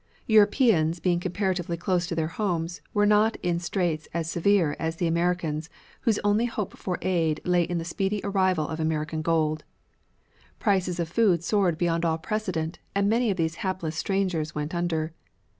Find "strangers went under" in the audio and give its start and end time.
13.95-15.13